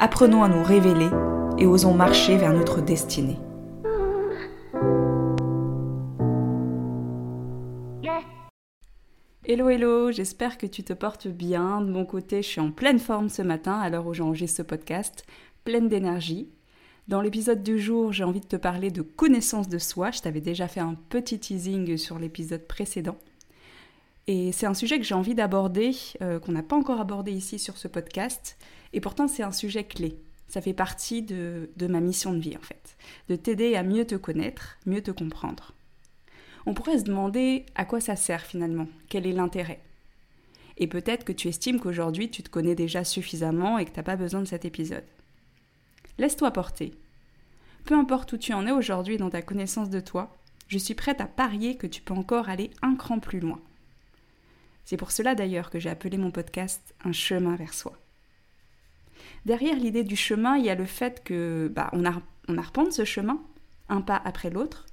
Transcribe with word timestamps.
apprenons 0.00 0.42
à 0.42 0.48
nous 0.48 0.62
révéler 0.62 1.10
et 1.58 1.66
osons 1.66 1.92
marcher 1.92 2.38
vers 2.38 2.54
notre 2.54 2.80
destinée. 2.80 3.38
Hello 9.44 9.68
hello, 9.68 10.12
j'espère 10.12 10.58
que 10.58 10.66
tu 10.66 10.84
te 10.84 10.92
portes 10.92 11.26
bien. 11.26 11.80
De 11.80 11.90
mon 11.90 12.06
côté, 12.06 12.40
je 12.40 12.48
suis 12.48 12.60
en 12.60 12.70
pleine 12.70 13.00
forme 13.00 13.28
ce 13.28 13.42
matin 13.42 13.78
à 13.78 13.90
l'heure 13.90 14.06
où 14.06 14.14
j'enregistre 14.14 14.58
ce 14.58 14.62
podcast, 14.62 15.24
pleine 15.64 15.88
d'énergie. 15.88 16.48
Dans 17.08 17.20
l'épisode 17.20 17.62
du 17.62 17.80
jour, 17.80 18.12
j'ai 18.12 18.22
envie 18.22 18.40
de 18.40 18.46
te 18.46 18.56
parler 18.56 18.90
de 18.90 19.02
connaissance 19.02 19.68
de 19.68 19.78
soi. 19.78 20.12
Je 20.12 20.20
t'avais 20.20 20.40
déjà 20.40 20.68
fait 20.68 20.80
un 20.80 20.94
petit 21.08 21.40
teasing 21.40 21.96
sur 21.96 22.18
l'épisode 22.18 22.66
précédent. 22.66 23.16
Et 24.32 24.52
c'est 24.52 24.66
un 24.66 24.74
sujet 24.74 24.96
que 24.98 25.04
j'ai 25.04 25.16
envie 25.16 25.34
d'aborder, 25.34 25.90
euh, 26.22 26.38
qu'on 26.38 26.52
n'a 26.52 26.62
pas 26.62 26.76
encore 26.76 27.00
abordé 27.00 27.32
ici 27.32 27.58
sur 27.58 27.76
ce 27.76 27.88
podcast. 27.88 28.56
Et 28.92 29.00
pourtant, 29.00 29.26
c'est 29.26 29.42
un 29.42 29.50
sujet 29.50 29.82
clé. 29.82 30.20
Ça 30.46 30.60
fait 30.60 30.72
partie 30.72 31.22
de, 31.22 31.68
de 31.74 31.86
ma 31.88 31.98
mission 31.98 32.32
de 32.32 32.38
vie, 32.38 32.56
en 32.56 32.60
fait. 32.60 32.96
De 33.28 33.34
t'aider 33.34 33.74
à 33.74 33.82
mieux 33.82 34.04
te 34.04 34.14
connaître, 34.14 34.78
mieux 34.86 35.02
te 35.02 35.10
comprendre. 35.10 35.74
On 36.64 36.74
pourrait 36.74 37.00
se 37.00 37.02
demander 37.02 37.66
à 37.74 37.84
quoi 37.84 38.00
ça 38.00 38.14
sert 38.14 38.46
finalement, 38.46 38.86
quel 39.08 39.26
est 39.26 39.32
l'intérêt? 39.32 39.80
Et 40.76 40.86
peut-être 40.86 41.24
que 41.24 41.32
tu 41.32 41.48
estimes 41.48 41.80
qu'aujourd'hui 41.80 42.30
tu 42.30 42.44
te 42.44 42.50
connais 42.50 42.76
déjà 42.76 43.02
suffisamment 43.02 43.78
et 43.78 43.84
que 43.84 43.90
tu 43.90 43.96
n'as 43.96 44.04
pas 44.04 44.14
besoin 44.14 44.42
de 44.42 44.46
cet 44.46 44.64
épisode. 44.64 45.02
Laisse-toi 46.18 46.52
porter. 46.52 46.94
Peu 47.84 47.96
importe 47.96 48.32
où 48.34 48.36
tu 48.36 48.52
en 48.52 48.64
es 48.64 48.70
aujourd'hui 48.70 49.16
dans 49.16 49.30
ta 49.30 49.42
connaissance 49.42 49.90
de 49.90 49.98
toi, 49.98 50.36
je 50.68 50.78
suis 50.78 50.94
prête 50.94 51.20
à 51.20 51.26
parier 51.26 51.76
que 51.76 51.88
tu 51.88 52.00
peux 52.00 52.14
encore 52.14 52.48
aller 52.48 52.70
un 52.80 52.94
cran 52.94 53.18
plus 53.18 53.40
loin. 53.40 53.60
C'est 54.90 54.96
pour 54.96 55.12
cela 55.12 55.36
d'ailleurs 55.36 55.70
que 55.70 55.78
j'ai 55.78 55.88
appelé 55.88 56.18
mon 56.18 56.32
podcast 56.32 56.96
Un 57.04 57.12
chemin 57.12 57.54
vers 57.54 57.74
soi. 57.74 57.96
Derrière 59.46 59.76
l'idée 59.76 60.02
du 60.02 60.16
chemin, 60.16 60.56
il 60.56 60.64
y 60.64 60.68
a 60.68 60.74
le 60.74 60.84
fait 60.84 61.22
que 61.22 61.70
bah, 61.72 61.92
on, 61.92 62.58
arpente 62.58 62.92
ce 62.92 63.04
chemin, 63.04 63.40
un 63.88 64.00
pas 64.00 64.20
après 64.24 64.50
l'autre, 64.50 64.86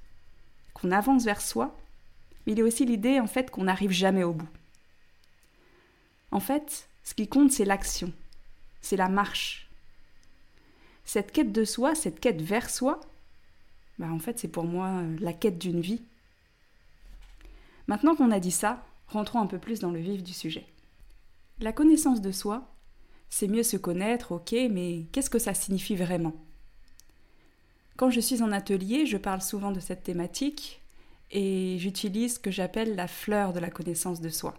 qu'on 0.72 0.92
avance 0.92 1.24
vers 1.24 1.40
soi, 1.40 1.76
mais 2.46 2.52
il 2.52 2.58
y 2.58 2.62
a 2.62 2.64
aussi 2.64 2.84
l'idée 2.84 3.18
en 3.18 3.26
fait 3.26 3.50
qu'on 3.50 3.64
n'arrive 3.64 3.90
jamais 3.90 4.22
au 4.22 4.34
bout. 4.34 4.48
En 6.30 6.38
fait, 6.38 6.88
ce 7.02 7.14
qui 7.14 7.26
compte, 7.26 7.50
c'est 7.50 7.64
l'action, 7.64 8.12
c'est 8.80 8.96
la 8.96 9.08
marche. 9.08 9.68
Cette 11.04 11.32
quête 11.32 11.50
de 11.50 11.64
soi, 11.64 11.96
cette 11.96 12.20
quête 12.20 12.40
vers 12.40 12.70
soi, 12.70 13.00
bah 13.98 14.12
en 14.12 14.20
fait, 14.20 14.38
c'est 14.38 14.46
pour 14.46 14.62
moi 14.62 14.90
euh, 14.90 15.16
la 15.18 15.32
quête 15.32 15.58
d'une 15.58 15.80
vie. 15.80 16.02
Maintenant 17.88 18.14
qu'on 18.14 18.30
a 18.30 18.38
dit 18.38 18.52
ça, 18.52 18.84
rentrons 19.08 19.40
un 19.40 19.46
peu 19.46 19.58
plus 19.58 19.80
dans 19.80 19.90
le 19.90 20.00
vif 20.00 20.22
du 20.22 20.32
sujet. 20.32 20.66
La 21.60 21.72
connaissance 21.72 22.20
de 22.20 22.30
soi, 22.30 22.74
c'est 23.30 23.48
mieux 23.48 23.62
se 23.62 23.76
connaître, 23.76 24.32
ok, 24.32 24.54
mais 24.70 25.06
qu'est-ce 25.12 25.30
que 25.30 25.38
ça 25.38 25.54
signifie 25.54 25.96
vraiment? 25.96 26.34
Quand 27.96 28.10
je 28.10 28.20
suis 28.20 28.42
en 28.42 28.52
atelier, 28.52 29.06
je 29.06 29.16
parle 29.16 29.42
souvent 29.42 29.72
de 29.72 29.80
cette 29.80 30.04
thématique 30.04 30.80
et 31.30 31.76
j'utilise 31.78 32.34
ce 32.34 32.38
que 32.38 32.50
j'appelle 32.50 32.94
la 32.94 33.08
fleur 33.08 33.52
de 33.52 33.58
la 33.58 33.70
connaissance 33.70 34.20
de 34.20 34.28
soi. 34.28 34.54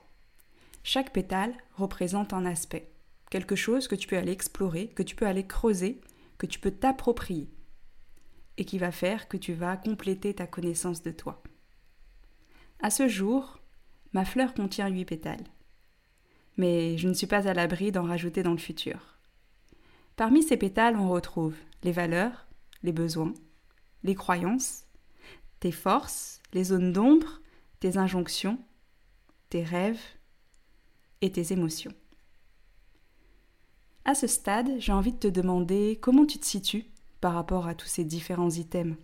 Chaque 0.83 1.13
pétale 1.13 1.55
représente 1.75 2.33
un 2.33 2.45
aspect, 2.45 2.91
quelque 3.29 3.55
chose 3.55 3.87
que 3.87 3.95
tu 3.95 4.07
peux 4.07 4.17
aller 4.17 4.31
explorer, 4.31 4.87
que 4.89 5.03
tu 5.03 5.15
peux 5.15 5.25
aller 5.25 5.47
creuser, 5.47 6.01
que 6.37 6.45
tu 6.45 6.59
peux 6.59 6.71
t'approprier 6.71 7.49
et 8.57 8.65
qui 8.65 8.77
va 8.77 8.91
faire 8.91 9.27
que 9.29 9.37
tu 9.37 9.53
vas 9.53 9.77
compléter 9.77 10.33
ta 10.33 10.45
connaissance 10.45 11.01
de 11.01 11.11
toi. 11.11 11.41
À 12.81 12.89
ce 12.89 13.07
jour, 13.07 13.58
ma 14.13 14.25
fleur 14.25 14.53
contient 14.53 14.87
huit 14.87 15.05
pétales 15.05 15.45
mais 16.59 16.97
je 16.97 17.07
ne 17.07 17.13
suis 17.13 17.25
pas 17.25 17.47
à 17.47 17.53
l'abri 17.53 17.93
d'en 17.93 18.03
rajouter 18.03 18.43
dans 18.43 18.51
le 18.51 18.57
futur. 18.57 19.17
Parmi 20.17 20.43
ces 20.43 20.57
pétales, 20.57 20.97
on 20.97 21.07
retrouve 21.07 21.55
les 21.83 21.93
valeurs, 21.93 22.47
les 22.83 22.91
besoins, 22.91 23.33
les 24.03 24.13
croyances, 24.13 24.83
tes 25.61 25.71
forces, 25.71 26.41
les 26.51 26.65
zones 26.65 26.91
d'ombre, 26.91 27.41
tes 27.79 27.97
injonctions, 27.97 28.59
tes 29.49 29.63
rêves 29.63 30.01
et 31.21 31.31
tes 31.31 31.53
émotions. 31.53 31.93
À 34.03 34.13
ce 34.13 34.27
stade, 34.27 34.69
j'ai 34.79 34.91
envie 34.91 35.13
de 35.13 35.17
te 35.17 35.27
demander 35.27 35.97
comment 36.01 36.25
tu 36.25 36.39
te 36.39 36.45
situes 36.45 36.85
par 37.21 37.33
rapport 37.33 37.67
à 37.67 37.75
tous 37.75 37.87
ces 37.87 38.03
différents 38.03 38.49
items. 38.49 38.97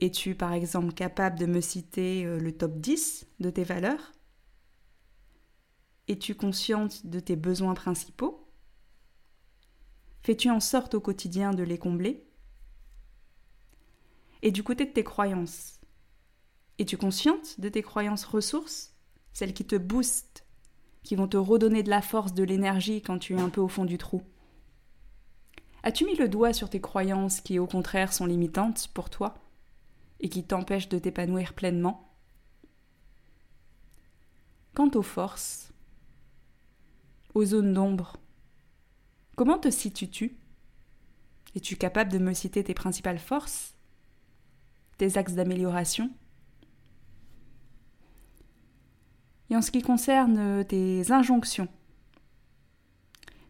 Es-tu 0.00 0.34
par 0.34 0.54
exemple 0.54 0.94
capable 0.94 1.38
de 1.38 1.44
me 1.44 1.60
citer 1.60 2.24
euh, 2.24 2.38
le 2.38 2.56
top 2.56 2.78
10 2.78 3.26
de 3.38 3.50
tes 3.50 3.64
valeurs? 3.64 4.12
Es-tu 6.08 6.34
consciente 6.34 7.06
de 7.06 7.20
tes 7.20 7.36
besoins 7.36 7.74
principaux? 7.74 8.48
Fais-tu 10.22 10.48
en 10.48 10.60
sorte 10.60 10.94
au 10.94 11.00
quotidien 11.00 11.52
de 11.52 11.62
les 11.62 11.76
combler? 11.76 12.26
Et 14.40 14.52
du 14.52 14.62
côté 14.62 14.86
de 14.86 14.92
tes 14.92 15.04
croyances, 15.04 15.80
es-tu 16.78 16.96
consciente 16.96 17.60
de 17.60 17.68
tes 17.68 17.82
croyances 17.82 18.24
ressources 18.24 18.96
Celles 19.34 19.52
qui 19.52 19.66
te 19.66 19.76
boostent, 19.76 20.46
qui 21.02 21.14
vont 21.14 21.28
te 21.28 21.36
redonner 21.36 21.82
de 21.82 21.90
la 21.90 22.00
force, 22.00 22.32
de 22.32 22.42
l'énergie 22.42 23.02
quand 23.02 23.18
tu 23.18 23.34
es 23.34 23.40
un 23.40 23.50
peu 23.50 23.60
au 23.60 23.68
fond 23.68 23.84
du 23.84 23.98
trou? 23.98 24.22
As-tu 25.82 26.06
mis 26.06 26.16
le 26.16 26.28
doigt 26.28 26.54
sur 26.54 26.70
tes 26.70 26.80
croyances 26.80 27.42
qui 27.42 27.58
au 27.58 27.66
contraire 27.66 28.14
sont 28.14 28.24
limitantes 28.24 28.88
pour 28.94 29.10
toi? 29.10 29.34
Et 30.20 30.28
qui 30.28 30.44
t'empêchent 30.44 30.88
de 30.88 30.98
t'épanouir 30.98 31.54
pleinement. 31.54 32.14
Quant 34.74 34.90
aux 34.94 35.02
forces, 35.02 35.72
aux 37.34 37.44
zones 37.44 37.72
d'ombre. 37.72 38.16
Comment 39.36 39.58
te 39.58 39.70
situes-tu? 39.70 40.36
Es-tu 41.54 41.76
capable 41.76 42.12
de 42.12 42.18
me 42.18 42.34
citer 42.34 42.62
tes 42.62 42.74
principales 42.74 43.18
forces? 43.18 43.74
Tes 44.98 45.16
axes 45.16 45.34
d'amélioration? 45.34 46.10
Et 49.48 49.56
en 49.56 49.62
ce 49.62 49.70
qui 49.70 49.82
concerne 49.82 50.64
tes 50.64 51.10
injonctions, 51.10 51.68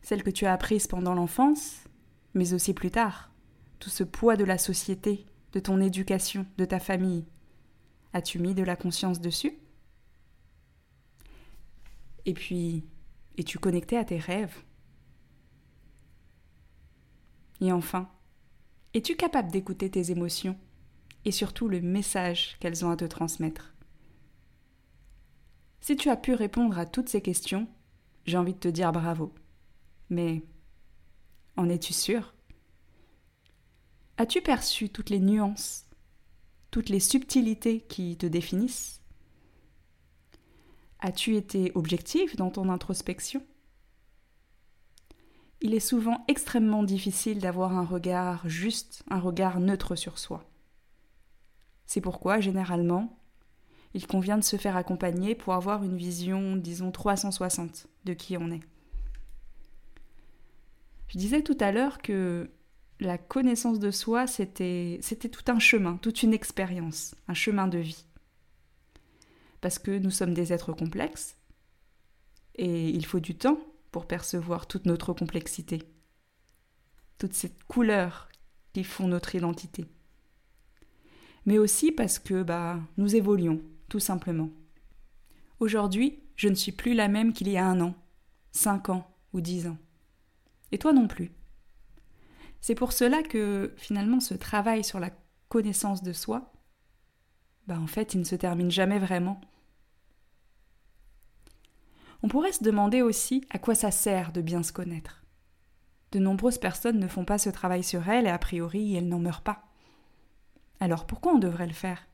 celles 0.01 0.23
que 0.23 0.31
tu 0.31 0.47
as 0.47 0.53
apprises 0.53 0.87
pendant 0.87 1.15
l'enfance, 1.15 1.85
mais 2.33 2.55
aussi 2.55 2.73
plus 2.73 2.91
tard, 2.91 3.31
tout 3.81 3.91
ce 3.91 4.05
poids 4.05 4.37
de 4.37 4.45
la 4.45 4.57
société, 4.57 5.27
de 5.53 5.61
ton 5.61 5.81
éducation, 5.81 6.47
de 6.59 6.65
ta 6.65 6.81
famille, 6.81 7.27
as-tu 8.13 8.39
mis 8.39 8.55
de 8.55 8.63
la 8.63 8.77
conscience 8.77 9.21
dessus? 9.21 9.59
Et 12.27 12.35
puis, 12.35 12.85
es-tu 13.39 13.59
connecté 13.59 13.97
à 13.97 14.05
tes 14.05 14.19
rêves? 14.19 14.57
Et 17.61 17.73
enfin, 17.73 18.11
es-tu 18.95 19.17
capable 19.17 19.51
d'écouter 19.51 19.91
tes 19.91 20.11
émotions 20.11 20.59
et 21.25 21.33
surtout 21.33 21.69
le 21.69 21.81
message 21.81 22.57
qu'elles 22.61 22.85
ont 22.85 22.91
à 22.91 22.97
te 22.97 23.05
transmettre? 23.05 23.75
Si 25.81 25.97
tu 25.97 26.11
as 26.11 26.17
pu 26.17 26.35
répondre 26.35 26.79
à 26.79 26.87
toutes 26.87 27.09
ces 27.09 27.23
questions, 27.23 27.69
j'ai 28.27 28.37
envie 28.37 28.55
de 28.55 28.59
te 28.59 28.69
dire 28.69 28.93
bravo. 28.93 29.35
Mais 30.11 30.43
en 31.57 31.69
es-tu 31.69 31.93
sûr 31.93 32.35
As-tu 34.21 34.43
perçu 34.43 34.91
toutes 34.91 35.09
les 35.09 35.19
nuances, 35.19 35.87
toutes 36.71 36.91
les 36.91 37.01
subtilités 37.01 37.81
qui 37.81 38.19
te 38.19 38.27
définissent? 38.27 39.01
As-tu 40.99 41.37
été 41.37 41.73
objectif 41.75 42.37
dans 42.37 42.51
ton 42.51 42.69
introspection? 42.69 43.43
Il 45.63 45.73
est 45.73 45.81
souvent 45.81 46.23
extrêmement 46.29 46.83
difficile 46.83 47.39
d'avoir 47.39 47.73
un 47.79 47.87
regard 47.87 48.47
juste, 48.47 49.05
un 49.09 49.19
regard 49.19 49.59
neutre 49.59 49.97
sur 49.97 50.19
soi. 50.19 50.45
C'est 51.87 52.03
pourquoi, 52.03 52.41
généralement, 52.41 53.19
il 53.95 54.07
convient 54.07 54.37
de 54.37 54.45
se 54.45 54.59
faire 54.59 54.77
accompagner 54.77 55.35
pour 55.35 55.55
avoir 55.55 55.83
une 55.83 55.97
vision, 55.97 56.57
disons, 56.57 56.91
360 56.91 57.87
de 58.05 58.13
qui 58.13 58.37
on 58.37 58.51
est. 58.51 58.61
Je 61.09 61.17
disais 61.17 61.43
tout 61.43 61.57
à 61.59 61.73
l'heure 61.73 62.03
que 62.03 62.51
la 63.01 63.19
connaissance 63.19 63.79
de 63.79 63.91
soi, 63.91 64.27
c'était 64.27 65.01
tout 65.33 65.51
un 65.51 65.59
chemin, 65.59 65.97
toute 65.97 66.23
une 66.23 66.35
expérience, 66.35 67.15
un 67.29 67.35
chemin 67.35 67.67
de 67.67 67.79
vie 67.79 68.05
parce 69.61 69.79
que 69.79 69.99
nous 69.99 70.11
sommes 70.11 70.35
des 70.35 70.53
êtres 70.53 70.73
complexes 70.73 71.37
et 72.57 72.89
il 72.89 73.05
faut 73.07 73.21
du 73.21 73.37
temps 73.37 73.61
pour 73.91 74.07
percevoir 74.07 74.67
toute 74.67 74.87
notre 74.87 75.13
complexité. 75.13 75.83
toutes 77.19 77.35
ces 77.35 77.53
couleurs 77.69 78.31
qui 78.73 78.83
font 78.83 79.07
notre 79.07 79.35
identité. 79.35 79.85
Mais 81.45 81.59
aussi 81.59 81.93
parce 81.93 82.19
que 82.19 82.43
bah, 82.43 82.81
nous 82.97 83.15
évoluons, 83.15 83.61
tout 83.91 84.01
simplement. 84.01 84.49
Aujourd'hui, 85.59 86.23
je 86.35 86.49
ne 86.49 86.55
suis 86.55 86.73
plus 86.73 86.95
la 86.95 87.09
même 87.09 87.35
qu'il 87.35 87.51
y 87.51 87.59
a 87.59 87.67
un 87.67 87.79
an, 87.83 87.95
cinq 88.53 88.89
ans 88.89 89.07
ou 89.35 89.43
dix 89.43 89.67
ans. 89.67 89.77
Et 90.73 90.79
toi 90.79 90.95
non 90.95 91.09
plus. 91.09 91.31
C'est 92.61 92.75
pour 92.75 92.93
cela 92.93 93.23
que 93.23 93.73
finalement 93.77 94.21
ce 94.21 94.35
travail 94.35 94.85
sur 94.85 95.01
la 95.01 95.11
connaissance 95.49 96.03
de 96.03 96.13
soi, 96.13 96.53
bah 97.67 97.79
en 97.79 97.87
fait, 97.87 98.15
il 98.15 98.21
ne 98.21 98.25
se 98.25 98.37
termine 98.37 98.71
jamais 98.71 98.99
vraiment. 98.99 99.41
On 102.23 102.29
pourrait 102.29 102.53
se 102.53 102.65
demander 102.65 103.03
aussi 103.03 103.45
à 103.51 103.59
quoi 103.59 103.75
ça 103.75 103.91
sert 103.91 104.33
de 104.33 104.43
bien 104.43 104.63
se 104.63 104.73
connaître. 104.73 105.25
De 106.13 106.19
nombreuses 106.19 106.59
personnes 106.59 106.99
ne 106.99 107.09
font 107.09 107.25
pas 107.25 107.39
ce 107.39 107.51
travail 107.51 107.83
sur 107.83 108.09
elles 108.09 108.27
et 108.27 108.31
a 108.31 108.39
priori 108.39 108.95
elles 108.97 109.09
n'en 109.09 109.21
meurent 109.21 109.43
pas. 109.43 109.65
Alors 110.81 111.07
pourquoi 111.07 111.33
on 111.33 111.39
devrait 111.39 111.67
le 111.67 111.73
faire? 111.73 112.07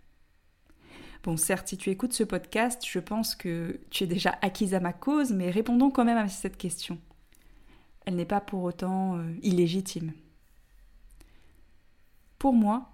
Bon, 1.22 1.36
certes, 1.36 1.68
si 1.68 1.76
tu 1.76 1.90
écoutes 1.90 2.12
ce 2.12 2.22
podcast, 2.22 2.86
je 2.88 3.00
pense 3.00 3.34
que 3.34 3.80
tu 3.90 4.04
es 4.04 4.06
déjà 4.06 4.38
acquise 4.42 4.74
à 4.74 4.80
ma 4.80 4.92
cause, 4.92 5.32
mais 5.32 5.50
répondons 5.50 5.90
quand 5.90 6.04
même 6.04 6.18
à 6.18 6.28
cette 6.28 6.56
question. 6.56 6.98
Elle 8.04 8.14
n'est 8.14 8.24
pas 8.24 8.40
pour 8.40 8.62
autant 8.62 9.16
euh, 9.16 9.34
illégitime. 9.42 10.12
Pour 12.46 12.54
moi, 12.54 12.92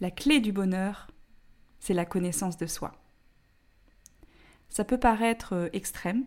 la 0.00 0.10
clé 0.10 0.38
du 0.38 0.52
bonheur, 0.52 1.10
c'est 1.80 1.94
la 1.94 2.04
connaissance 2.04 2.58
de 2.58 2.66
soi. 2.66 2.92
Ça 4.68 4.84
peut 4.84 5.00
paraître 5.00 5.54
euh, 5.54 5.68
extrême, 5.72 6.26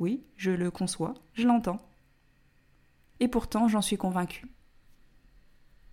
oui, 0.00 0.24
je 0.36 0.50
le 0.50 0.72
conçois, 0.72 1.14
je 1.34 1.46
l'entends. 1.46 1.78
Et 3.20 3.28
pourtant, 3.28 3.68
j'en 3.68 3.82
suis 3.82 3.98
convaincue. 3.98 4.48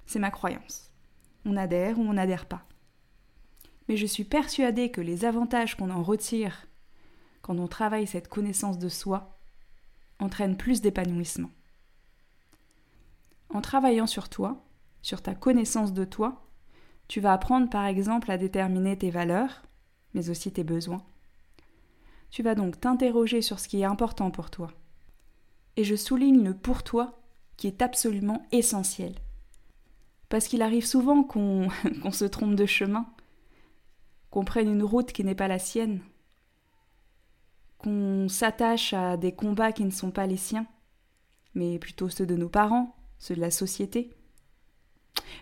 C'est 0.08 0.18
ma 0.18 0.32
croyance. 0.32 0.92
On 1.46 1.56
adhère 1.56 2.00
ou 2.00 2.02
on 2.02 2.14
n'adhère 2.14 2.48
pas. 2.48 2.66
Mais 3.88 3.96
je 3.96 4.08
suis 4.08 4.24
persuadée 4.24 4.90
que 4.90 5.02
les 5.02 5.26
avantages 5.26 5.78
qu'on 5.78 5.92
en 5.92 6.02
retire 6.02 6.66
quand 7.44 7.60
on 7.60 7.68
travaille 7.68 8.08
cette 8.08 8.30
connaissance 8.30 8.80
de 8.80 8.90
soi 8.90 9.38
entraînent 10.18 10.58
plus 10.58 10.82
d'épanouissement. 10.82 11.52
En 13.54 13.62
travaillant 13.62 14.08
sur 14.08 14.28
toi, 14.28 14.66
sur 15.02 15.22
ta 15.22 15.36
connaissance 15.36 15.94
de 15.94 16.06
toi, 16.06 16.46
tu 17.08 17.22
vas 17.22 17.34
apprendre 17.34 17.70
par 17.70 17.86
exemple 17.86 18.32
à 18.32 18.38
déterminer 18.38 18.98
tes 18.98 19.10
valeurs, 19.10 19.64
mais 20.14 20.30
aussi 20.30 20.52
tes 20.52 20.64
besoins. 20.64 21.04
Tu 22.30 22.44
vas 22.44 22.56
donc 22.56 22.80
t'interroger 22.80 23.42
sur 23.42 23.60
ce 23.60 23.68
qui 23.68 23.82
est 23.82 23.86
important 23.86 24.30
pour 24.30 24.50
toi. 24.50 24.72
Et 25.76 25.84
je 25.84 25.96
souligne 25.96 26.44
le 26.44 26.54
pour 26.54 26.84
toi 26.84 27.20
qui 27.58 27.68
est 27.68 27.82
absolument 27.82 28.46
essentiel. 28.52 29.16
Parce 30.30 30.48
qu'il 30.48 30.62
arrive 30.62 30.86
souvent 30.86 31.24
qu'on 31.24 31.70
se 32.12 32.26
trompe 32.26 32.56
de 32.56 32.66
chemin, 32.66 33.08
qu'on 34.30 34.46
prenne 34.46 34.72
une 34.72 34.84
route 34.84 35.12
qui 35.12 35.24
n'est 35.24 35.36
pas 35.36 35.48
la 35.48 35.60
sienne, 35.60 36.02
qu'on 37.80 38.28
s'attache 38.30 38.94
à 38.94 39.18
des 39.18 39.32
combats 39.32 39.72
qui 39.72 39.86
ne 39.86 39.90
sont 39.90 40.12
pas 40.12 40.28
les 40.28 40.38
siens, 40.38 40.68
mais 41.56 41.80
plutôt 41.80 42.10
ceux 42.10 42.28
de 42.28 42.36
nos 42.36 42.50
parents, 42.50 42.96
ceux 43.18 43.36
de 43.36 43.42
la 43.42 43.52
société. 43.52 44.12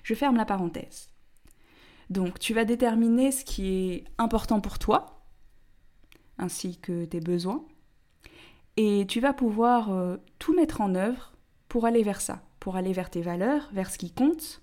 Je 0.04 0.14
ferme 0.14 0.38
la 0.38 0.46
parenthèse. 0.46 1.10
Donc 2.10 2.40
tu 2.40 2.54
vas 2.54 2.66
déterminer 2.66 3.32
ce 3.32 3.44
qui 3.44 3.68
est 3.68 4.04
important 4.18 4.62
pour 4.62 4.80
toi, 4.80 5.24
ainsi 6.38 6.78
que 6.78 7.06
tes 7.06 7.20
besoins, 7.20 7.66
et 8.78 9.06
tu 9.08 9.20
vas 9.20 9.34
pouvoir 9.34 9.92
euh, 9.92 10.18
tout 10.40 10.56
mettre 10.56 10.82
en 10.82 10.96
œuvre 10.96 11.34
pour 11.68 11.86
aller 11.86 12.04
vers 12.04 12.22
ça, 12.22 12.44
pour 12.60 12.76
aller 12.76 12.94
vers 12.94 13.10
tes 13.10 13.22
valeurs, 13.22 13.70
vers 13.74 13.90
ce 13.90 13.98
qui 13.98 14.12
compte, 14.12 14.62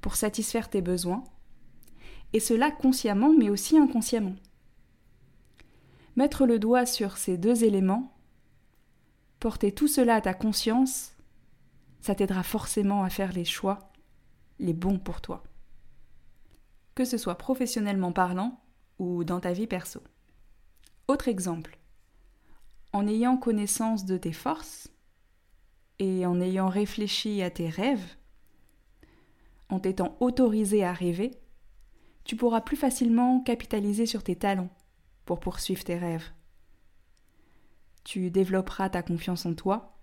pour 0.00 0.16
satisfaire 0.16 0.70
tes 0.70 0.82
besoins, 0.82 1.22
et 2.32 2.40
cela 2.40 2.70
consciemment 2.70 3.32
mais 3.36 3.50
aussi 3.50 3.78
inconsciemment. 3.78 4.36
Mettre 6.16 6.46
le 6.46 6.58
doigt 6.58 6.86
sur 6.86 7.16
ces 7.16 7.38
deux 7.38 7.62
éléments, 7.62 8.12
porter 9.38 9.72
tout 9.72 9.88
cela 9.88 10.16
à 10.16 10.20
ta 10.20 10.34
conscience, 10.34 11.12
ça 12.00 12.14
t'aidera 12.14 12.42
forcément 12.42 13.04
à 13.04 13.10
faire 13.10 13.32
les 13.32 13.44
choix 13.44 13.91
les 14.58 14.72
bons 14.72 14.98
pour 14.98 15.20
toi. 15.20 15.42
Que 16.94 17.04
ce 17.04 17.18
soit 17.18 17.36
professionnellement 17.36 18.12
parlant 18.12 18.60
ou 18.98 19.24
dans 19.24 19.40
ta 19.40 19.52
vie 19.52 19.66
perso. 19.66 20.02
Autre 21.08 21.28
exemple. 21.28 21.78
En 22.92 23.06
ayant 23.06 23.36
connaissance 23.36 24.04
de 24.04 24.18
tes 24.18 24.32
forces 24.32 24.88
et 25.98 26.26
en 26.26 26.40
ayant 26.40 26.68
réfléchi 26.68 27.42
à 27.42 27.50
tes 27.50 27.68
rêves, 27.68 28.16
en 29.68 29.80
t'étant 29.80 30.16
autorisé 30.20 30.84
à 30.84 30.92
rêver, 30.92 31.30
tu 32.24 32.36
pourras 32.36 32.60
plus 32.60 32.76
facilement 32.76 33.40
capitaliser 33.40 34.06
sur 34.06 34.22
tes 34.22 34.36
talents 34.36 34.70
pour 35.24 35.40
poursuivre 35.40 35.82
tes 35.82 35.96
rêves. 35.96 36.30
Tu 38.04 38.30
développeras 38.30 38.90
ta 38.90 39.02
confiance 39.02 39.46
en 39.46 39.54
toi, 39.54 39.98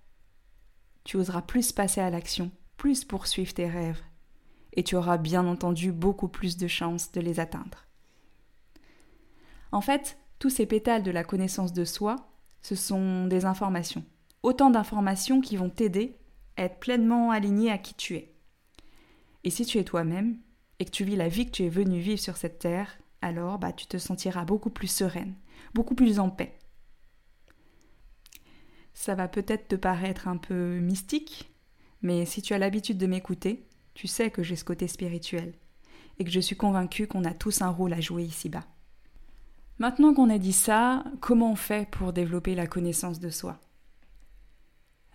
tu 1.04 1.18
oseras 1.18 1.42
plus 1.42 1.72
passer 1.72 2.02
à 2.02 2.10
l'action, 2.10 2.52
plus 2.78 3.04
poursuivre 3.04 3.54
tes 3.54 3.68
rêves, 3.68 4.02
et 4.74 4.84
tu 4.84 4.96
auras 4.96 5.18
bien 5.18 5.46
entendu 5.46 5.92
beaucoup 5.92 6.28
plus 6.28 6.58
de 6.58 6.68
chances 6.68 7.12
de 7.12 7.22
les 7.22 7.40
atteindre. 7.40 7.86
En 9.72 9.82
fait, 9.82 10.18
tous 10.40 10.50
ces 10.50 10.66
pétales 10.66 11.04
de 11.04 11.12
la 11.12 11.24
connaissance 11.24 11.74
de 11.74 11.86
soi, 11.86 12.16
ce 12.62 12.76
sont 12.76 13.28
des 13.28 13.46
informations. 13.46 14.04
Autant 14.44 14.70
d'informations 14.70 15.42
qui 15.42 15.58
vont 15.58 15.70
t'aider 15.70 16.18
à 16.58 16.64
être 16.64 16.80
pleinement 16.80 17.32
aligné 17.32 17.72
à 17.72 17.78
qui 17.78 17.94
tu 17.94 18.16
es. 18.16 18.34
Et 19.44 19.50
si 19.50 19.66
tu 19.66 19.78
es 19.78 19.84
toi-même, 19.84 20.38
et 20.80 20.86
que 20.86 20.92
tu 20.92 21.04
vis 21.04 21.16
la 21.16 21.28
vie 21.28 21.46
que 21.46 21.52
tu 21.52 21.64
es 21.64 21.70
venu 21.70 22.00
vivre 22.00 22.20
sur 22.20 22.38
cette 22.38 22.60
terre, 22.60 22.98
alors 23.22 23.60
bah, 23.60 23.74
tu 23.74 23.86
te 23.86 23.98
sentiras 23.98 24.46
beaucoup 24.46 24.70
plus 24.70 24.88
sereine, 24.88 25.36
beaucoup 25.74 25.96
plus 25.96 26.20
en 26.20 26.30
paix. 26.30 26.58
Ça 28.94 29.16
va 29.16 29.28
peut-être 29.28 29.68
te 29.68 29.76
paraître 29.76 30.28
un 30.28 30.38
peu 30.38 30.80
mystique, 30.80 31.54
mais 32.02 32.26
si 32.26 32.42
tu 32.42 32.54
as 32.54 32.58
l'habitude 32.58 32.98
de 32.98 33.08
m'écouter, 33.08 33.66
tu 34.00 34.08
sais 34.08 34.32
que 34.32 34.44
j'ai 34.44 34.56
ce 34.56 34.64
côté 34.64 34.88
spirituel 34.88 35.54
et 36.20 36.24
que 36.24 36.32
je 36.32 36.40
suis 36.40 36.56
convaincue 36.56 37.06
qu'on 37.06 37.26
a 37.26 37.34
tous 37.34 37.62
un 37.62 37.68
rôle 37.68 37.92
à 37.92 38.00
jouer 38.00 38.24
ici-bas. 38.24 38.66
Maintenant 39.78 40.14
qu'on 40.14 40.30
a 40.30 40.38
dit 40.38 40.54
ça, 40.54 41.04
comment 41.20 41.52
on 41.52 41.58
fait 41.58 41.90
pour 41.92 42.14
développer 42.14 42.56
la 42.56 42.66
connaissance 42.66 43.20
de 43.20 43.30
soi? 43.30 43.60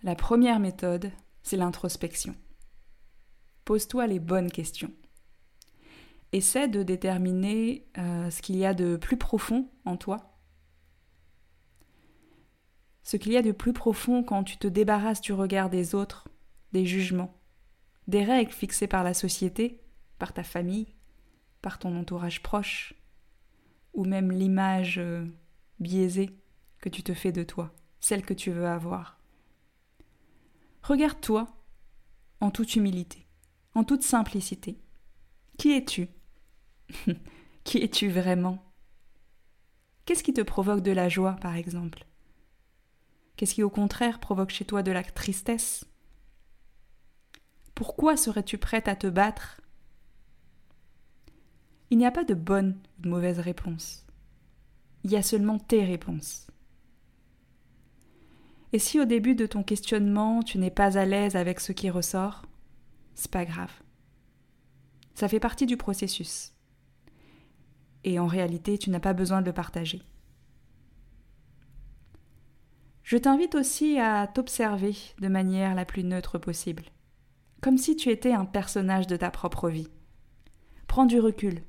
La 0.03 0.13
première 0.13 0.59
méthode, 0.59 1.11
c'est 1.41 1.57
l'introspection. 1.57 2.35
Pose-toi 3.63 4.05
les 4.05 4.19
bonnes 4.19 4.51
questions. 4.51 4.91
Essaie 6.31 6.67
de 6.67 6.83
déterminer 6.83 7.87
euh, 7.97 8.29
ce 8.29 8.43
qu'il 8.43 8.55
y 8.55 8.67
a 8.67 8.75
de 8.75 8.97
plus 8.97 9.17
profond 9.17 9.67
en 9.85 9.97
toi. 9.97 10.37
Ce 13.01 13.17
qu'il 13.17 13.31
y 13.31 13.37
a 13.37 13.41
de 13.41 13.51
plus 13.51 13.73
profond 13.73 14.21
quand 14.21 14.43
tu 14.43 14.57
te 14.57 14.67
débarrasses 14.67 15.21
du 15.21 15.33
regard 15.33 15.71
des 15.71 15.95
autres, 15.95 16.29
des 16.71 16.85
jugements, 16.85 17.35
des 18.07 18.23
règles 18.23 18.51
fixées 18.51 18.87
par 18.87 19.03
la 19.03 19.13
société, 19.13 19.81
par 20.19 20.33
ta 20.33 20.43
famille, 20.43 20.93
par 21.61 21.79
ton 21.79 21.97
entourage 21.97 22.43
proche, 22.43 22.93
ou 23.93 24.05
même 24.05 24.31
l'image 24.31 24.99
euh, 24.99 25.25
biaisée 25.79 26.37
que 26.79 26.89
tu 26.89 27.03
te 27.03 27.13
fais 27.13 27.31
de 27.31 27.43
toi, 27.43 27.73
celle 27.99 28.23
que 28.23 28.33
tu 28.33 28.51
veux 28.51 28.67
avoir. 28.67 29.19
Regarde-toi 30.83 31.47
en 32.41 32.51
toute 32.51 32.75
humilité, 32.75 33.25
en 33.73 33.83
toute 33.83 34.03
simplicité. 34.03 34.77
Qui 35.57 35.71
es-tu? 35.71 36.07
Qui 37.63 37.79
es-tu 37.79 38.09
vraiment? 38.09 38.63
Qu'est-ce 40.05 40.23
qui 40.23 40.33
te 40.33 40.41
provoque 40.41 40.81
de 40.81 40.91
la 40.91 41.09
joie, 41.09 41.33
par 41.41 41.55
exemple? 41.55 42.05
Qu'est-ce 43.35 43.55
qui, 43.55 43.63
au 43.63 43.71
contraire, 43.71 44.19
provoque 44.19 44.51
chez 44.51 44.65
toi 44.65 44.83
de 44.83 44.91
la 44.91 45.03
tristesse? 45.03 45.85
Pourquoi 47.75 48.15
serais-tu 48.15 48.57
prête 48.57 48.87
à 48.87 48.95
te 48.95 49.07
battre? 49.07 49.59
Il 51.91 51.97
n'y 51.97 52.05
a 52.05 52.11
pas 52.11 52.23
de 52.23 52.33
bonne 52.33 52.79
ou 52.97 53.01
de 53.03 53.09
mauvaise 53.09 53.39
réponse. 53.39 54.05
Il 55.03 55.11
y 55.11 55.17
a 55.17 55.21
seulement 55.21 55.59
tes 55.59 55.83
réponses. 55.83 56.47
Et 58.71 58.79
si 58.79 58.99
au 58.99 59.05
début 59.05 59.35
de 59.35 59.45
ton 59.45 59.61
questionnement 59.61 60.41
tu 60.41 60.57
n'es 60.57 60.71
pas 60.71 60.97
à 60.97 61.05
l'aise 61.05 61.35
avec 61.35 61.59
ce 61.59 61.73
qui 61.73 61.89
ressort, 61.89 62.43
c'est 63.13 63.31
pas 63.31 63.45
grave. 63.45 63.71
Ça 65.13 65.27
fait 65.27 65.39
partie 65.39 65.65
du 65.65 65.77
processus. 65.77 66.53
Et 68.03 68.19
en 68.19 68.27
réalité, 68.27 68.77
tu 68.77 68.89
n'as 68.89 68.99
pas 68.99 69.13
besoin 69.13 69.41
de 69.41 69.47
le 69.47 69.53
partager. 69.53 70.01
Je 73.03 73.17
t'invite 73.17 73.55
aussi 73.55 73.99
à 73.99 74.27
t'observer 74.27 74.95
de 75.19 75.27
manière 75.27 75.75
la 75.75 75.85
plus 75.85 76.03
neutre 76.03 76.37
possible 76.37 76.83
comme 77.65 77.79
si 77.79 77.95
tu 77.95 78.11
étais 78.11 78.31
un 78.31 78.45
personnage 78.45 79.07
de 79.07 79.17
ta 79.17 79.31
propre 79.31 79.71
vie. 79.71 79.87
Prends 80.85 81.07
du 81.07 81.19
recul, 81.19 81.63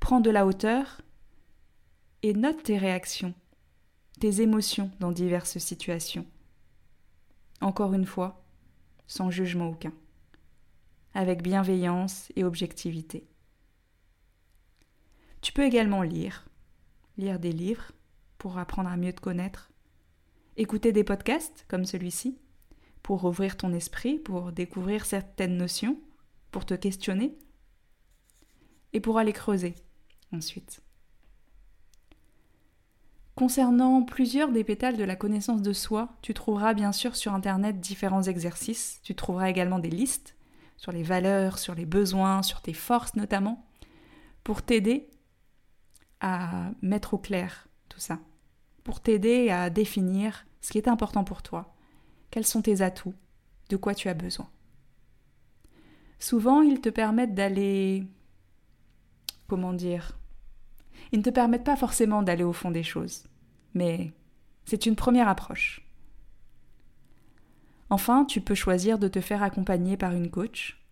prends 0.00 0.20
de 0.20 0.28
la 0.28 0.44
hauteur 0.44 1.00
et 2.22 2.34
note 2.34 2.62
tes 2.64 2.76
réactions, 2.76 3.32
tes 4.20 4.42
émotions 4.42 4.90
dans 5.00 5.10
diverses 5.10 5.56
situations. 5.56 6.26
Encore 7.62 7.94
une 7.94 8.04
fois, 8.04 8.44
sans 9.06 9.30
jugement 9.30 9.70
aucun. 9.70 9.94
avec 11.14 11.42
bienveillance 11.42 12.30
et 12.36 12.44
objectivité. 12.44 13.26
Tu 15.40 15.54
peux 15.54 15.64
également 15.64 16.02
lire, 16.02 16.46
lire 17.16 17.38
des 17.38 17.52
livres 17.52 17.92
pour 18.36 18.58
apprendre 18.58 18.90
à 18.90 18.98
mieux 18.98 19.14
te 19.14 19.22
connaître, 19.22 19.70
écouter 20.58 20.92
des 20.92 21.02
podcasts 21.02 21.64
comme 21.66 21.86
celui-ci 21.86 22.38
pour 23.08 23.24
ouvrir 23.24 23.56
ton 23.56 23.72
esprit, 23.72 24.18
pour 24.18 24.52
découvrir 24.52 25.06
certaines 25.06 25.56
notions, 25.56 25.98
pour 26.50 26.66
te 26.66 26.74
questionner 26.74 27.38
et 28.92 29.00
pour 29.00 29.16
aller 29.16 29.32
creuser 29.32 29.74
ensuite. 30.30 30.82
Concernant 33.34 34.02
plusieurs 34.02 34.52
des 34.52 34.62
pétales 34.62 34.98
de 34.98 35.04
la 35.04 35.16
connaissance 35.16 35.62
de 35.62 35.72
soi, 35.72 36.18
tu 36.20 36.34
trouveras 36.34 36.74
bien 36.74 36.92
sûr 36.92 37.16
sur 37.16 37.32
Internet 37.32 37.80
différents 37.80 38.24
exercices, 38.24 39.00
tu 39.02 39.14
trouveras 39.14 39.48
également 39.48 39.78
des 39.78 39.88
listes 39.88 40.36
sur 40.76 40.92
les 40.92 41.02
valeurs, 41.02 41.58
sur 41.58 41.74
les 41.74 41.86
besoins, 41.86 42.42
sur 42.42 42.60
tes 42.60 42.74
forces 42.74 43.14
notamment, 43.14 43.66
pour 44.44 44.60
t'aider 44.60 45.08
à 46.20 46.72
mettre 46.82 47.14
au 47.14 47.18
clair 47.18 47.68
tout 47.88 48.00
ça, 48.00 48.18
pour 48.84 49.00
t'aider 49.00 49.48
à 49.48 49.70
définir 49.70 50.44
ce 50.60 50.72
qui 50.72 50.76
est 50.76 50.88
important 50.88 51.24
pour 51.24 51.40
toi, 51.40 51.74
quels 52.30 52.46
sont 52.46 52.62
tes 52.62 52.82
atouts, 52.82 53.14
de 53.68 53.76
quoi 53.76 53.94
tu 53.94 54.08
as 54.08 54.14
besoin? 54.14 54.48
Souvent, 56.18 56.62
ils 56.62 56.80
te 56.80 56.88
permettent 56.88 57.34
d'aller... 57.34 58.06
Comment 59.46 59.72
dire? 59.72 60.18
Ils 61.12 61.18
ne 61.18 61.24
te 61.24 61.30
permettent 61.30 61.64
pas 61.64 61.76
forcément 61.76 62.22
d'aller 62.22 62.44
au 62.44 62.52
fond 62.52 62.70
des 62.70 62.82
choses, 62.82 63.24
mais 63.72 64.12
c'est 64.64 64.84
une 64.84 64.96
première 64.96 65.28
approche. 65.28 65.88
Enfin, 67.90 68.26
tu 68.26 68.42
peux 68.42 68.54
choisir 68.54 68.98
de 68.98 69.08
te 69.08 69.20
faire 69.20 69.42
accompagner 69.42 69.96
par 69.96 70.12
une 70.12 70.30
coach 70.30 70.84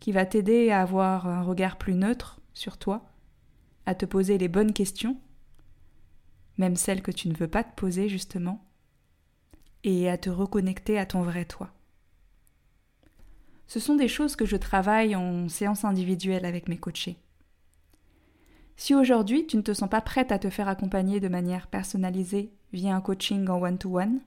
qui 0.00 0.12
va 0.12 0.26
t'aider 0.26 0.70
à 0.70 0.82
avoir 0.82 1.26
un 1.26 1.42
regard 1.42 1.78
plus 1.78 1.94
neutre 1.94 2.40
sur 2.52 2.76
toi, 2.76 3.10
à 3.86 3.94
te 3.94 4.04
poser 4.04 4.36
les 4.36 4.48
bonnes 4.48 4.74
questions, 4.74 5.16
même 6.58 6.76
celles 6.76 7.02
que 7.02 7.10
tu 7.10 7.28
ne 7.28 7.34
veux 7.34 7.48
pas 7.48 7.64
te 7.64 7.74
poser 7.74 8.10
justement, 8.10 8.62
et 9.84 10.08
à 10.08 10.18
te 10.18 10.30
reconnecter 10.30 10.98
à 10.98 11.06
ton 11.06 11.22
vrai 11.22 11.44
toi. 11.44 11.70
Ce 13.66 13.80
sont 13.80 13.94
des 13.94 14.08
choses 14.08 14.36
que 14.36 14.46
je 14.46 14.56
travaille 14.56 15.14
en 15.14 15.48
séance 15.48 15.84
individuelle 15.84 16.44
avec 16.44 16.68
mes 16.68 16.78
coachés. 16.78 17.16
Si 18.76 18.94
aujourd'hui 18.94 19.46
tu 19.46 19.56
ne 19.56 19.62
te 19.62 19.72
sens 19.72 19.88
pas 19.88 20.00
prête 20.00 20.32
à 20.32 20.38
te 20.38 20.50
faire 20.50 20.68
accompagner 20.68 21.20
de 21.20 21.28
manière 21.28 21.68
personnalisée 21.68 22.52
via 22.72 22.94
un 22.94 23.00
coaching 23.00 23.48
en 23.48 23.62
one-to-one, 23.62 24.20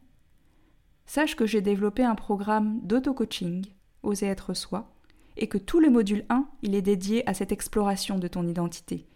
sache 1.06 1.36
que 1.36 1.46
j'ai 1.46 1.62
développé 1.62 2.04
un 2.04 2.16
programme 2.16 2.80
d'auto-coaching, 2.84 3.66
Oser 4.04 4.28
être 4.28 4.54
soi, 4.54 4.94
et 5.36 5.48
que 5.48 5.58
tout 5.58 5.80
le 5.80 5.90
module 5.90 6.26
1, 6.30 6.48
il 6.62 6.76
est 6.76 6.82
dédié 6.82 7.28
à 7.30 7.34
cette 7.34 7.52
exploration 7.52 8.20
de 8.20 8.28
ton 8.28 8.48
identité, 8.48 9.08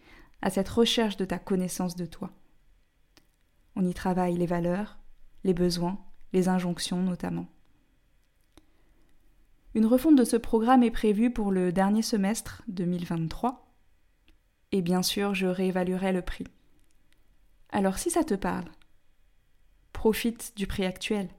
à 0.41 0.49
cette 0.49 0.69
recherche 0.69 1.17
de 1.17 1.25
ta 1.25 1.39
connaissance 1.39 1.95
de 1.95 2.05
toi. 2.05 2.31
On 3.75 3.85
y 3.85 3.93
travaille 3.93 4.35
les 4.35 4.45
valeurs, 4.45 4.99
les 5.43 5.53
besoins, 5.53 5.99
les 6.33 6.47
injonctions 6.47 7.01
notamment. 7.01 7.47
Une 9.73 9.85
refonte 9.85 10.17
de 10.17 10.25
ce 10.25 10.35
programme 10.35 10.83
est 10.83 10.91
prévue 10.91 11.31
pour 11.31 11.51
le 11.51 11.71
dernier 11.71 12.01
semestre 12.01 12.61
2023 12.67 13.71
et 14.71 14.81
bien 14.81 15.01
sûr 15.01 15.33
je 15.33 15.47
réévaluerai 15.47 16.11
le 16.11 16.21
prix. 16.21 16.47
Alors 17.69 17.97
si 17.97 18.09
ça 18.09 18.23
te 18.23 18.33
parle, 18.33 18.69
profite 19.93 20.53
du 20.55 20.67
prix 20.67 20.85
actuel. 20.85 21.29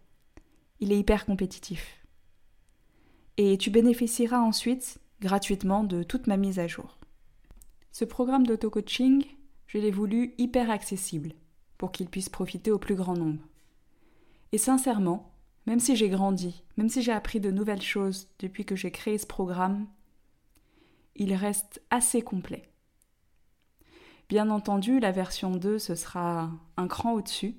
Il 0.80 0.92
est 0.92 0.98
hyper 0.98 1.26
compétitif. 1.26 2.00
Et 3.36 3.58
tu 3.58 3.70
bénéficieras 3.70 4.40
ensuite 4.40 4.98
gratuitement 5.20 5.84
de 5.84 6.02
toute 6.02 6.26
ma 6.26 6.36
mise 6.36 6.58
à 6.58 6.66
jour. 6.66 6.98
Ce 7.92 8.04
programme 8.04 8.46
d'auto-coaching, 8.46 9.24
je 9.66 9.78
l'ai 9.78 9.90
voulu 9.90 10.34
hyper 10.38 10.70
accessible 10.70 11.34
pour 11.78 11.92
qu'il 11.92 12.08
puisse 12.08 12.28
profiter 12.28 12.70
au 12.70 12.78
plus 12.78 12.94
grand 12.94 13.14
nombre. 13.16 13.42
Et 14.52 14.58
sincèrement, 14.58 15.32
même 15.66 15.80
si 15.80 15.96
j'ai 15.96 16.10
grandi, 16.10 16.62
même 16.76 16.88
si 16.88 17.02
j'ai 17.02 17.12
appris 17.12 17.40
de 17.40 17.50
nouvelles 17.50 17.82
choses 17.82 18.28
depuis 18.38 18.64
que 18.64 18.76
j'ai 18.76 18.90
créé 18.90 19.16
ce 19.16 19.26
programme, 19.26 19.86
il 21.16 21.34
reste 21.34 21.82
assez 21.90 22.22
complet. 22.22 22.68
Bien 24.28 24.50
entendu, 24.50 24.98
la 25.00 25.12
version 25.12 25.56
2, 25.56 25.78
ce 25.78 25.94
sera 25.94 26.50
un 26.76 26.88
cran 26.88 27.12
au-dessus, 27.12 27.56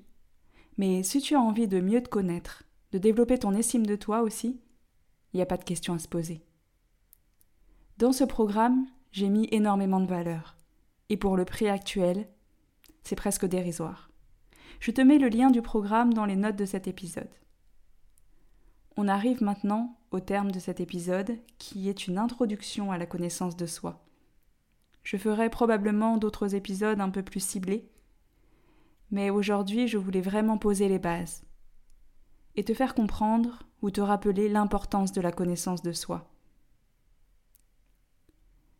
mais 0.76 1.02
si 1.02 1.20
tu 1.20 1.34
as 1.34 1.40
envie 1.40 1.68
de 1.68 1.80
mieux 1.80 2.02
te 2.02 2.08
connaître, 2.08 2.64
de 2.92 2.98
développer 2.98 3.38
ton 3.38 3.54
estime 3.54 3.86
de 3.86 3.96
toi 3.96 4.22
aussi, 4.22 4.60
il 5.32 5.36
n'y 5.36 5.42
a 5.42 5.46
pas 5.46 5.56
de 5.56 5.64
question 5.64 5.94
à 5.94 5.98
se 5.98 6.08
poser. 6.08 6.44
Dans 7.98 8.12
ce 8.12 8.24
programme, 8.24 8.86
j'ai 9.12 9.28
mis 9.28 9.48
énormément 9.52 10.00
de 10.00 10.08
valeur, 10.08 10.56
et 11.08 11.16
pour 11.16 11.36
le 11.36 11.44
prix 11.44 11.68
actuel, 11.68 12.28
c'est 13.04 13.16
presque 13.16 13.46
dérisoire. 13.46 14.10
Je 14.80 14.90
te 14.90 15.00
mets 15.00 15.18
le 15.18 15.28
lien 15.28 15.50
du 15.50 15.62
programme 15.62 16.12
dans 16.12 16.24
les 16.24 16.36
notes 16.36 16.56
de 16.56 16.64
cet 16.64 16.86
épisode. 16.88 17.30
On 18.96 19.08
arrive 19.08 19.42
maintenant 19.42 19.98
au 20.10 20.20
terme 20.20 20.52
de 20.52 20.60
cet 20.60 20.80
épisode 20.80 21.38
qui 21.58 21.88
est 21.88 22.06
une 22.06 22.18
introduction 22.18 22.92
à 22.92 22.98
la 22.98 23.06
connaissance 23.06 23.56
de 23.56 23.66
soi. 23.66 24.04
Je 25.02 25.16
ferai 25.16 25.50
probablement 25.50 26.16
d'autres 26.16 26.54
épisodes 26.54 27.00
un 27.00 27.10
peu 27.10 27.22
plus 27.22 27.40
ciblés, 27.40 27.90
mais 29.10 29.30
aujourd'hui 29.30 29.88
je 29.88 29.98
voulais 29.98 30.20
vraiment 30.20 30.58
poser 30.58 30.88
les 30.88 30.98
bases 30.98 31.44
et 32.56 32.64
te 32.64 32.72
faire 32.72 32.94
comprendre 32.94 33.64
ou 33.82 33.90
te 33.90 34.00
rappeler 34.00 34.48
l'importance 34.48 35.12
de 35.12 35.20
la 35.20 35.32
connaissance 35.32 35.82
de 35.82 35.92
soi. 35.92 36.30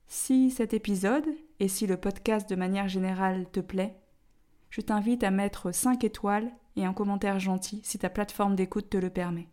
Si 0.07 0.51
cet 0.51 0.75
épisode, 0.75 1.27
et 1.61 1.69
si 1.69 1.87
le 1.87 1.97
podcast 1.97 2.49
de 2.49 2.57
manière 2.57 2.89
générale 2.89 3.51
te 3.51 3.61
plaît, 3.61 4.01
je 4.75 4.81
t'invite 4.81 5.23
à 5.23 5.31
mettre 5.31 5.71
5 5.71 6.03
étoiles 6.03 6.51
et 6.75 6.85
un 6.85 6.93
commentaire 6.93 7.39
gentil 7.39 7.81
si 7.85 7.97
ta 7.97 8.11
plateforme 8.11 8.57
d'écoute 8.57 8.91
te 8.91 8.97
le 8.97 9.09
permet. 9.09 9.47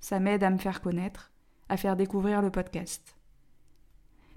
Ça 0.00 0.18
m'aide 0.18 0.42
à 0.42 0.50
me 0.50 0.58
faire 0.58 0.80
connaître, 0.80 1.30
à 1.68 1.76
faire 1.76 1.94
découvrir 1.94 2.42
le 2.42 2.50
podcast. 2.50 3.16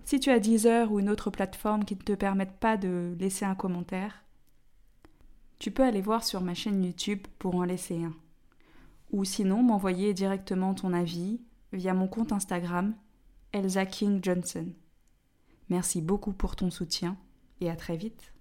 Si 0.04 0.20
tu 0.20 0.30
as 0.30 0.40
Deezer 0.40 0.92
ou 0.92 1.00
une 1.00 1.10
autre 1.10 1.32
plateforme 1.32 1.86
qui 1.86 1.96
ne 1.96 2.02
te 2.02 2.14
permettent 2.14 2.60
pas 2.60 2.78
de 2.78 3.16
laisser 3.20 3.46
un 3.46 3.56
commentaire, 3.56 4.24
tu 5.58 5.72
peux 5.72 5.84
aller 5.84 6.02
voir 6.02 6.24
sur 6.24 6.42
ma 6.42 6.54
chaîne 6.54 6.84
YouTube 6.84 7.26
pour 7.40 7.56
en 7.56 7.64
laisser 7.64 8.04
un. 8.04 8.14
Ou 9.12 9.26
sinon 9.26 9.64
m'envoyer 9.64 10.14
directement 10.14 10.76
ton 10.76 10.94
avis 10.94 11.42
via 11.74 11.96
mon 11.96 12.08
compte 12.08 12.32
Instagram, 12.32 12.94
Elsa 13.54 13.88
King 13.88 14.20
Johnson. 14.22 14.68
Merci 15.70 16.04
beaucoup 16.04 16.34
pour 16.34 16.56
ton 16.56 16.70
soutien 16.70 17.18
et 17.60 17.72
à 17.72 17.76
très 17.76 17.98
vite. 17.98 18.37